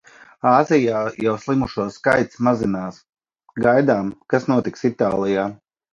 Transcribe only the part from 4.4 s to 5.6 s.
notiks Itālijā.